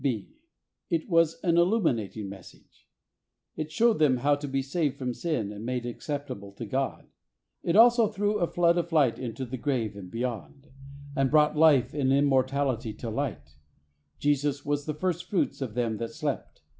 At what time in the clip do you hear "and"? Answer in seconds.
5.51-5.63, 9.95-10.09, 11.15-11.29, 11.93-12.11